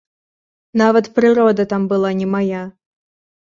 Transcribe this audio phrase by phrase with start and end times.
[0.81, 2.65] Нават прырода там была не мая.